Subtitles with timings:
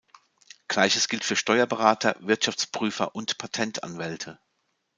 [0.67, 4.39] Gleiches gilt für Steuerberater, Wirtschaftsprüfer und Patentanwälte.